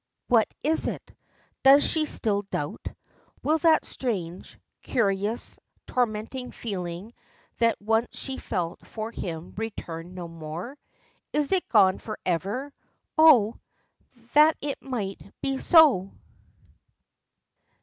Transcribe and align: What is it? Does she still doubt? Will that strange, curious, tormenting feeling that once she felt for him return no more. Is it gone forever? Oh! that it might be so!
What 0.29 0.51
is 0.63 0.87
it? 0.87 1.13
Does 1.61 1.87
she 1.87 2.05
still 2.07 2.41
doubt? 2.49 2.87
Will 3.43 3.59
that 3.59 3.85
strange, 3.85 4.57
curious, 4.81 5.59
tormenting 5.85 6.49
feeling 6.49 7.13
that 7.59 7.79
once 7.79 8.07
she 8.11 8.39
felt 8.39 8.83
for 8.87 9.11
him 9.11 9.53
return 9.57 10.15
no 10.15 10.27
more. 10.27 10.75
Is 11.33 11.51
it 11.51 11.69
gone 11.69 11.99
forever? 11.99 12.73
Oh! 13.15 13.59
that 14.33 14.57
it 14.59 14.81
might 14.81 15.21
be 15.39 15.59
so! 15.59 16.11